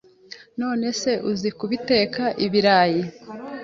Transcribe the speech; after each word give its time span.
None 0.61 0.87
se 1.01 1.11
uzi 1.31 1.49
kubiteka 1.57 2.23
ibirayi 2.45 3.03